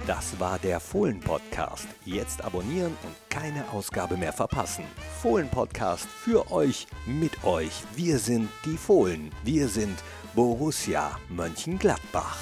Das 0.06 0.38
war 0.38 0.58
der 0.58 0.80
Fohlen-Podcast. 0.80 1.88
Jetzt 2.04 2.44
abonnieren 2.44 2.94
und 3.04 3.30
keine 3.30 3.70
Ausgabe 3.70 4.18
mehr 4.18 4.34
verpassen. 4.34 4.84
Fohlen-Podcast 5.22 6.06
für 6.06 6.52
euch, 6.52 6.86
mit 7.06 7.42
euch. 7.42 7.82
Wir 7.96 8.18
sind 8.18 8.50
die 8.66 8.76
Fohlen. 8.76 9.30
Wir 9.44 9.66
sind 9.66 9.96
Borussia 10.34 11.18
Mönchengladbach. 11.30 12.36